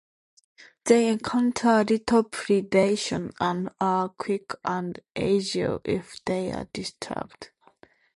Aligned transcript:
They 0.85 1.09
encounter 1.09 1.83
little 1.83 2.23
predation 2.23 3.31
and 3.39 3.69
are 3.79 4.09
quick 4.09 4.55
and 4.65 4.99
agile 5.15 5.79
if 5.85 6.19
they 6.25 6.51
are 6.51 6.65
disturbed. 6.73 7.51